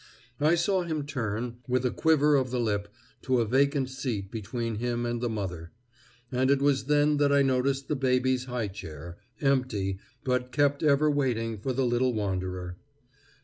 [0.39, 2.87] I saw him turn, with a quiver of the lip,
[3.21, 5.73] to a vacant seat between him and the mother;
[6.31, 11.11] and it was then that I noticed the baby's high chair, empty, but kept ever
[11.11, 12.77] waiting for the little wanderer.